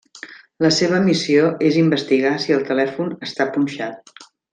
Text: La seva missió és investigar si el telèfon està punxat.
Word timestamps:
La 0.65 0.69
seva 0.77 1.01
missió 1.07 1.43
és 1.69 1.77
investigar 1.81 2.31
si 2.47 2.55
el 2.59 2.65
telèfon 2.71 3.13
està 3.29 3.47
punxat. 3.59 4.15